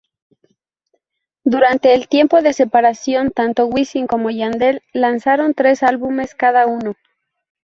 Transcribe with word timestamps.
Durante 1.43 1.93
el 1.93 2.07
tiempo 2.07 2.41
de 2.41 2.53
separación, 2.53 3.29
tanto 3.29 3.67
Wisin 3.67 4.07
como 4.07 4.31
Yandel 4.31 4.81
lanzaron 4.93 5.53
tres 5.53 5.83
álbumes 5.83 6.33
cada 6.33 6.65
uno. 6.65 6.95